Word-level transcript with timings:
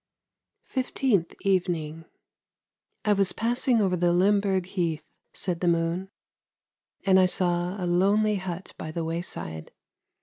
FIFTEENTH 0.63 1.35
EVENING" 1.41 2.05
I 3.05 3.13
was 3.13 3.33
passing 3.33 3.81
over 3.83 3.95
Limborg 3.95 4.65
heath," 4.65 5.05
said 5.31 5.59
the 5.59 5.67
moon," 5.67 6.09
and 7.05 7.19
I 7.19 7.27
saw 7.27 7.75
a 7.79 7.85
lonely 7.85 8.37
hut 8.37 8.73
by 8.79 8.89
the 8.91 9.03
wayside. 9.03 9.71